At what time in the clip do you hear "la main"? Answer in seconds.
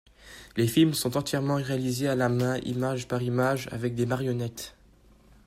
2.15-2.57